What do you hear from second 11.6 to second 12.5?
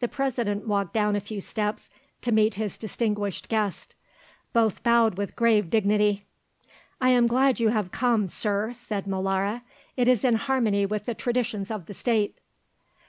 of the State."